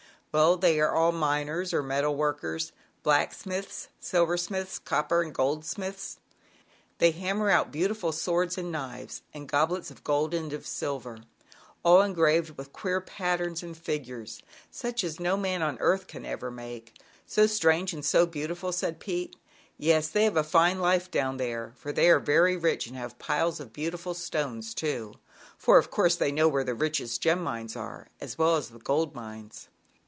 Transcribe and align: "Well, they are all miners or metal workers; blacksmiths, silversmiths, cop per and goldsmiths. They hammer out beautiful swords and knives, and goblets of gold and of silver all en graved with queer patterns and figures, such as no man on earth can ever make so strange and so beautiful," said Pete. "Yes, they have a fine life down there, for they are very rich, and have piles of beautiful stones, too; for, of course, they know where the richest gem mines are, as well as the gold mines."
"Well, 0.33 0.55
they 0.55 0.79
are 0.79 0.93
all 0.93 1.11
miners 1.11 1.73
or 1.73 1.83
metal 1.83 2.15
workers; 2.15 2.71
blacksmiths, 3.03 3.89
silversmiths, 3.99 4.79
cop 4.79 5.09
per 5.09 5.21
and 5.23 5.33
goldsmiths. 5.35 6.19
They 6.99 7.11
hammer 7.11 7.49
out 7.49 7.69
beautiful 7.69 8.13
swords 8.13 8.57
and 8.57 8.71
knives, 8.71 9.23
and 9.33 9.45
goblets 9.49 9.91
of 9.91 10.05
gold 10.05 10.33
and 10.33 10.53
of 10.53 10.65
silver 10.65 11.17
all 11.83 12.01
en 12.01 12.13
graved 12.13 12.51
with 12.51 12.71
queer 12.71 13.01
patterns 13.01 13.61
and 13.61 13.75
figures, 13.77 14.41
such 14.71 15.03
as 15.03 15.19
no 15.19 15.35
man 15.35 15.61
on 15.61 15.75
earth 15.81 16.07
can 16.07 16.25
ever 16.25 16.49
make 16.49 16.93
so 17.27 17.45
strange 17.45 17.91
and 17.91 18.05
so 18.05 18.25
beautiful," 18.25 18.71
said 18.71 19.01
Pete. 19.01 19.35
"Yes, 19.77 20.07
they 20.07 20.23
have 20.23 20.37
a 20.37 20.45
fine 20.45 20.79
life 20.79 21.11
down 21.11 21.35
there, 21.35 21.73
for 21.75 21.91
they 21.91 22.09
are 22.09 22.19
very 22.21 22.55
rich, 22.55 22.87
and 22.87 22.95
have 22.95 23.19
piles 23.19 23.59
of 23.59 23.73
beautiful 23.73 24.13
stones, 24.13 24.73
too; 24.73 25.15
for, 25.57 25.77
of 25.77 25.91
course, 25.91 26.15
they 26.15 26.31
know 26.31 26.47
where 26.47 26.63
the 26.63 26.73
richest 26.73 27.19
gem 27.19 27.43
mines 27.43 27.75
are, 27.75 28.07
as 28.21 28.37
well 28.37 28.55
as 28.55 28.69
the 28.69 28.79
gold 28.79 29.13
mines." 29.13 29.67